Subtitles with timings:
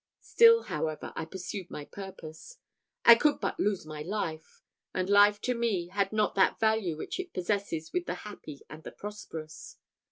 [0.23, 2.57] Still, however, I pursued my purpose.
[3.05, 4.63] I could but lose my life
[4.95, 8.81] and life to me had not that value which it possesses with the happy and
[8.83, 9.77] the prosperous.